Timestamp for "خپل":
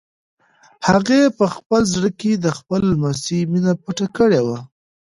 1.55-1.81, 2.57-2.81